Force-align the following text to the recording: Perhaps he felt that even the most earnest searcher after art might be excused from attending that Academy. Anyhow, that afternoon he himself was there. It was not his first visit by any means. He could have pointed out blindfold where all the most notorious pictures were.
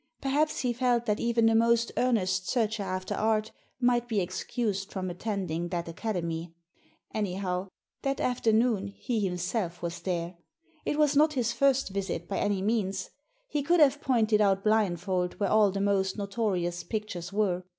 Perhaps 0.19 0.61
he 0.61 0.73
felt 0.73 1.05
that 1.05 1.19
even 1.19 1.45
the 1.45 1.53
most 1.53 1.91
earnest 1.95 2.49
searcher 2.49 2.81
after 2.81 3.13
art 3.13 3.51
might 3.79 4.07
be 4.07 4.19
excused 4.19 4.91
from 4.91 5.11
attending 5.11 5.67
that 5.67 5.87
Academy. 5.87 6.55
Anyhow, 7.13 7.67
that 8.01 8.19
afternoon 8.19 8.87
he 8.87 9.19
himself 9.19 9.83
was 9.83 9.99
there. 9.99 10.37
It 10.85 10.97
was 10.97 11.15
not 11.15 11.33
his 11.33 11.53
first 11.53 11.89
visit 11.89 12.27
by 12.27 12.39
any 12.39 12.63
means. 12.63 13.11
He 13.47 13.61
could 13.61 13.79
have 13.79 14.01
pointed 14.01 14.41
out 14.41 14.63
blindfold 14.63 15.39
where 15.39 15.51
all 15.51 15.69
the 15.69 15.79
most 15.79 16.17
notorious 16.17 16.83
pictures 16.83 17.31
were. 17.31 17.61